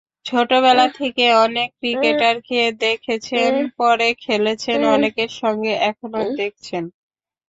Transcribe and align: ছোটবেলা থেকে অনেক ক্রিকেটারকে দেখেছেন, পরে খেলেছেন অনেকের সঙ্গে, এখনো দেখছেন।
ছোটবেলা 0.25 0.85
থেকে 0.99 1.25
অনেক 1.45 1.69
ক্রিকেটারকে 1.79 2.59
দেখেছেন, 2.81 3.51
পরে 3.79 4.07
খেলেছেন 4.23 4.79
অনেকের 4.95 5.31
সঙ্গে, 5.41 5.73
এখনো 5.89 6.19
দেখছেন। 6.39 6.83